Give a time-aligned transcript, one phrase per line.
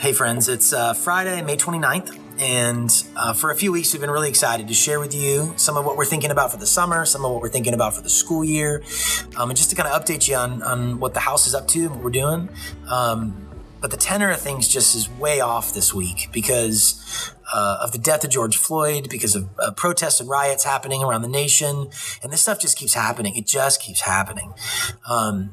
[0.00, 2.18] Hey, friends, it's uh, Friday, May 29th.
[2.38, 5.76] And uh, for a few weeks, we've been really excited to share with you some
[5.76, 8.00] of what we're thinking about for the summer, some of what we're thinking about for
[8.00, 8.82] the school year,
[9.36, 11.68] um, and just to kind of update you on, on what the house is up
[11.68, 12.48] to and what we're doing.
[12.88, 13.46] Um,
[13.82, 17.98] but the tenor of things just is way off this week because uh, of the
[17.98, 21.90] death of George Floyd, because of uh, protests and riots happening around the nation.
[22.22, 23.36] And this stuff just keeps happening.
[23.36, 24.54] It just keeps happening.
[25.06, 25.50] Um,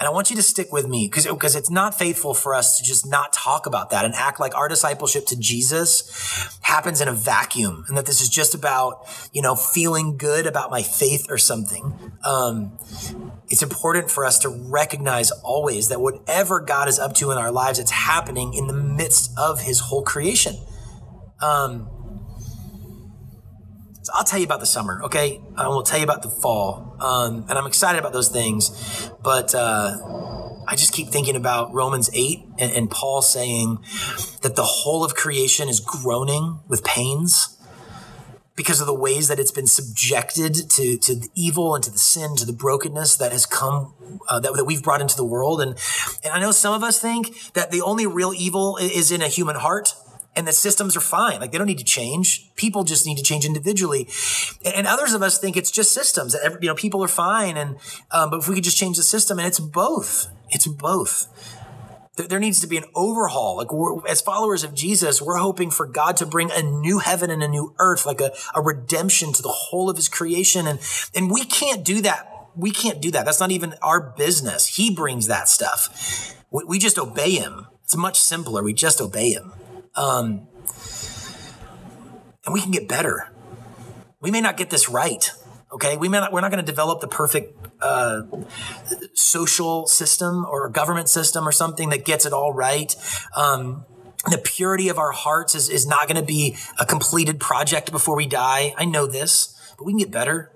[0.00, 2.78] and I want you to stick with me because because it's not faithful for us
[2.78, 7.08] to just not talk about that and act like our discipleship to Jesus happens in
[7.08, 11.26] a vacuum and that this is just about you know feeling good about my faith
[11.28, 12.12] or something.
[12.24, 12.78] Um,
[13.50, 17.52] it's important for us to recognize always that whatever God is up to in our
[17.52, 20.56] lives, it's happening in the midst of His whole creation.
[21.42, 21.99] Um,
[24.10, 25.40] so I'll tell you about the summer, okay?
[25.56, 26.96] I will tell you about the fall.
[27.00, 29.10] Um, and I'm excited about those things.
[29.22, 29.98] But uh,
[30.66, 33.78] I just keep thinking about Romans 8 and, and Paul saying
[34.42, 37.56] that the whole of creation is groaning with pains
[38.56, 41.98] because of the ways that it's been subjected to, to the evil and to the
[41.98, 43.94] sin, to the brokenness that has come,
[44.28, 45.62] uh, that, that we've brought into the world.
[45.62, 45.76] And,
[46.24, 49.28] and I know some of us think that the only real evil is in a
[49.28, 49.94] human heart
[50.36, 51.40] and the systems are fine.
[51.40, 52.54] Like they don't need to change.
[52.56, 54.08] People just need to change individually.
[54.64, 56.32] And others of us think it's just systems.
[56.32, 57.76] That you know, people are fine, and
[58.10, 60.28] um, but if we could just change the system, and it's both.
[60.50, 61.56] It's both.
[62.16, 63.56] There needs to be an overhaul.
[63.56, 63.68] Like
[64.08, 67.48] as followers of Jesus, we're hoping for God to bring a new heaven and a
[67.48, 70.78] new earth, like a, a redemption to the whole of His creation, and
[71.14, 72.26] and we can't do that.
[72.56, 73.24] We can't do that.
[73.24, 74.66] That's not even our business.
[74.66, 76.36] He brings that stuff.
[76.50, 77.68] We, we just obey Him.
[77.84, 78.62] It's much simpler.
[78.62, 79.52] We just obey Him.
[80.00, 80.48] Um,
[82.46, 83.30] and we can get better.
[84.20, 85.30] We may not get this right.
[85.72, 88.22] Okay, we may not, we're not going to develop the perfect uh,
[89.14, 92.96] social system or government system or something that gets it all right.
[93.36, 93.84] Um,
[94.30, 98.16] the purity of our hearts is, is not going to be a completed project before
[98.16, 98.74] we die.
[98.78, 100.50] I know this, but we can get better.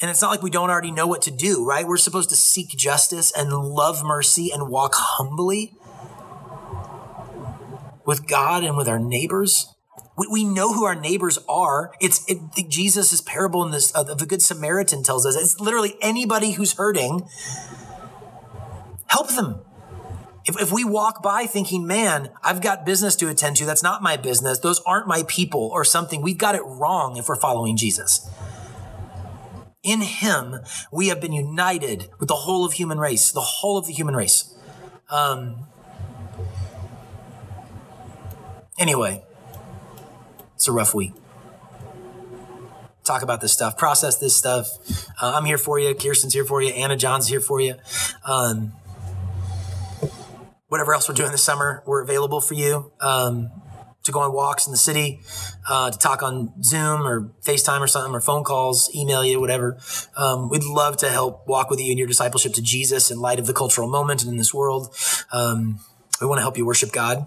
[0.00, 1.86] And it's not like we don't already know what to do, right?
[1.86, 5.74] We're supposed to seek justice and love mercy and walk humbly
[8.06, 9.74] with God and with our neighbors.
[10.16, 11.92] We, we know who our neighbors are.
[12.00, 16.52] It's it, Jesus' parable in this uh, the Good Samaritan tells us it's literally anybody
[16.52, 17.28] who's hurting.
[19.08, 19.60] Help them.
[20.46, 24.00] If, if we walk by thinking, man, I've got business to attend to, that's not
[24.00, 27.76] my business, those aren't my people, or something, we've got it wrong if we're following
[27.76, 28.30] Jesus.
[29.82, 30.60] In Him,
[30.92, 34.14] we have been united with the whole of human race, the whole of the human
[34.14, 34.56] race.
[35.10, 35.66] Um,
[38.78, 39.22] Anyway,
[40.54, 41.12] it's a rough week.
[43.04, 44.68] Talk about this stuff, process this stuff.
[45.20, 45.94] Uh, I'm here for you.
[45.94, 46.70] Kirsten's here for you.
[46.70, 47.76] Anna John's here for you.
[48.26, 48.72] Um,
[50.68, 53.50] whatever else we're doing this summer, we're available for you um,
[54.02, 55.20] to go on walks in the city,
[55.68, 59.78] uh, to talk on Zoom or FaceTime or something, or phone calls, email you, whatever.
[60.16, 63.38] Um, we'd love to help walk with you in your discipleship to Jesus in light
[63.38, 64.94] of the cultural moment and in this world.
[65.32, 65.80] Um,
[66.20, 67.26] we want to help you worship God.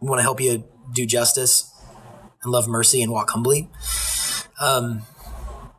[0.00, 1.72] We want to help you do justice
[2.42, 3.68] and love mercy and walk humbly.
[4.60, 5.02] Um,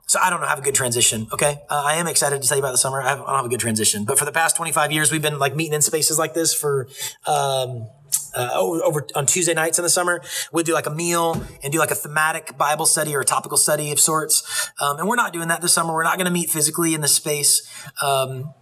[0.10, 1.28] so I don't know, have a good transition.
[1.32, 1.60] Okay.
[1.70, 3.00] Uh, I am excited to tell you about the summer.
[3.00, 5.22] I, have, I, don't have a good transition, but for the past 25 years, we've
[5.22, 6.88] been like meeting in spaces like this for,
[7.28, 7.88] um,
[8.36, 11.72] uh, over, over, on Tuesday nights in the summer, we'd do like a meal and
[11.72, 14.72] do like a thematic Bible study or a topical study of sorts.
[14.82, 15.94] Um, and we're not doing that this summer.
[15.94, 17.70] We're not going to meet physically in the space.
[18.02, 18.54] Um,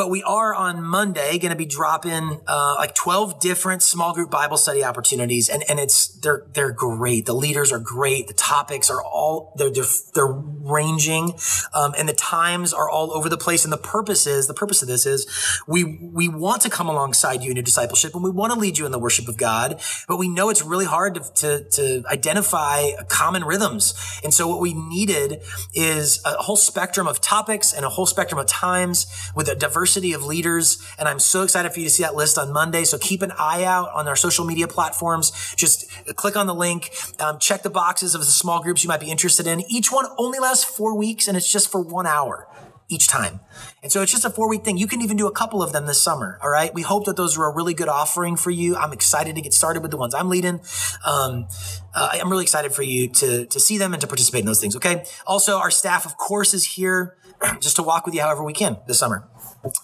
[0.00, 4.30] but we are on Monday going to be dropping uh, like 12 different small group
[4.30, 5.50] Bible study opportunities.
[5.50, 7.26] And, and it's, they're, they're great.
[7.26, 8.26] The leaders are great.
[8.26, 9.84] The topics are all, they're, they're,
[10.14, 11.34] they're ranging.
[11.74, 13.62] Um, and the times are all over the place.
[13.64, 15.26] And the purpose is, the purpose of this is
[15.66, 18.78] we, we want to come alongside you in your discipleship and we want to lead
[18.78, 19.82] you in the worship of God.
[20.08, 23.92] But we know it's really hard to, to, to identify common rhythms.
[24.24, 25.42] And so what we needed
[25.74, 29.06] is a whole spectrum of topics and a whole spectrum of times
[29.36, 29.54] with a
[29.90, 30.78] diversity of leaders.
[30.98, 32.84] And I'm so excited for you to see that list on Monday.
[32.84, 35.32] So keep an eye out on our social media platforms.
[35.56, 39.00] Just click on the link, um, check the boxes of the small groups you might
[39.00, 39.60] be interested in.
[39.68, 42.46] Each one only lasts four weeks and it's just for one hour
[42.88, 43.40] each time.
[43.82, 44.76] And so it's just a four week thing.
[44.76, 46.38] You can even do a couple of them this summer.
[46.42, 46.74] All right.
[46.74, 48.76] We hope that those are a really good offering for you.
[48.76, 50.60] I'm excited to get started with the ones I'm leading.
[51.06, 51.46] Um,
[51.94, 54.60] uh, I'm really excited for you to, to see them and to participate in those
[54.60, 54.76] things.
[54.76, 55.04] Okay.
[55.26, 57.16] Also, our staff, of course, is here
[57.60, 59.29] just to walk with you however we can this summer.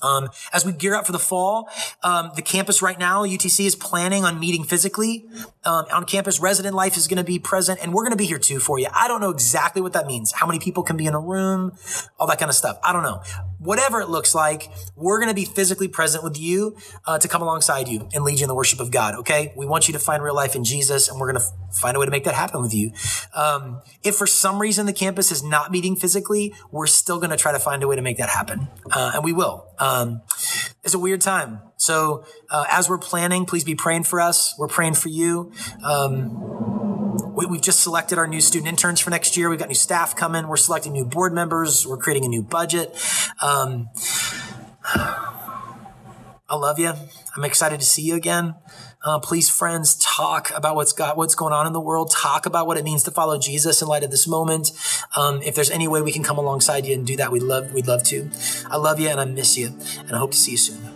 [0.02, 1.68] Um, as we gear up for the fall,
[2.02, 5.26] um, the campus right now, UTC is planning on meeting physically
[5.64, 6.40] um, on campus.
[6.40, 8.78] Resident life is going to be present, and we're going to be here too for
[8.78, 8.86] you.
[8.94, 11.72] I don't know exactly what that means, how many people can be in a room,
[12.18, 12.78] all that kind of stuff.
[12.82, 13.22] I don't know.
[13.66, 16.76] Whatever it looks like, we're going to be physically present with you
[17.06, 19.14] uh, to come alongside you and lead you in the worship of God.
[19.16, 19.52] Okay.
[19.56, 22.00] We want you to find real life in Jesus and we're going to find a
[22.00, 22.92] way to make that happen with you.
[23.34, 27.36] Um, if for some reason the campus is not meeting physically, we're still going to
[27.36, 28.68] try to find a way to make that happen.
[28.90, 29.66] Uh, and we will.
[29.78, 30.22] Um,
[30.84, 31.60] it's a weird time.
[31.76, 34.54] So uh, as we're planning, please be praying for us.
[34.58, 35.52] We're praying for you.
[35.84, 36.65] Um,
[37.22, 39.48] we, have just selected our new student interns for next year.
[39.50, 40.48] We've got new staff coming.
[40.48, 41.86] We're selecting new board members.
[41.86, 42.94] We're creating a new budget.
[43.42, 43.88] Um,
[46.48, 46.92] I love you.
[47.36, 48.54] I'm excited to see you again.
[49.04, 52.10] Uh, please, friends, talk about what's got what's going on in the world.
[52.10, 54.72] Talk about what it means to follow Jesus in light of this moment.
[55.16, 57.72] Um, if there's any way we can come alongside you and do that, we'd love
[57.72, 58.30] we'd love to.
[58.68, 60.95] I love you and I miss you, and I hope to see you soon.